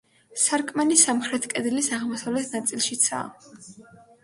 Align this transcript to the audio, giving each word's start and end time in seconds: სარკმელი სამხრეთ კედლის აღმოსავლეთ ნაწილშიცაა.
სარკმელი 0.43 0.97
სამხრეთ 1.01 1.45
კედლის 1.51 1.91
აღმოსავლეთ 1.99 2.51
ნაწილშიცაა. 2.59 3.89